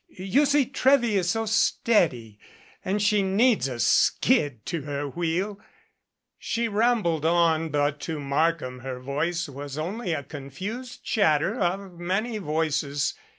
[0.09, 2.39] You see Trewy is so steady
[2.83, 5.59] and she needs a skid to her wheel"
[6.39, 12.39] She rambled on but to Markham her voice was only a confused chatter of many
[12.39, 13.13] voices.